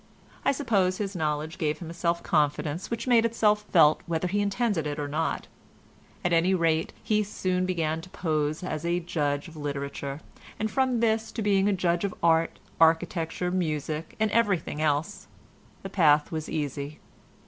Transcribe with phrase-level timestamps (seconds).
[0.43, 4.41] I suppose his knowledge gave him a self confidence which made itself felt whether he
[4.41, 5.45] intended it or not;
[6.25, 10.19] at any rate, he soon began to pose as a judge of literature,
[10.57, 15.27] and from this to being a judge of art, architecture, music and everything else,
[15.83, 16.97] the path was easy.